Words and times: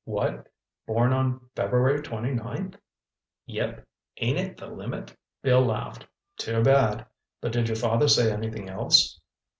"What? 0.03 0.47
Born 0.87 1.13
on 1.13 1.41
February 1.55 2.01
twenty 2.01 2.33
ninth?" 2.33 2.75
"Yep—ain't 3.45 4.39
it 4.39 4.57
the 4.57 4.65
limit?" 4.65 5.15
Bill 5.43 5.63
laughed. 5.63 6.07
"Too 6.37 6.63
bad. 6.63 7.05
But 7.39 7.51
did 7.51 7.67
your 7.69 7.75
father 7.77 8.07
say 8.07 8.31
anything 8.33 8.67
else?" 8.67 9.21